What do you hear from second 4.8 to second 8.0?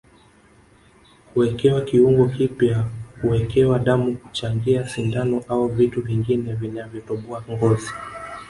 sindano au vitu vingine vinavyotoboa ngozi